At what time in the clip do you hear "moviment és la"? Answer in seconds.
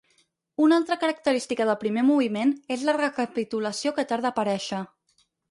2.07-2.97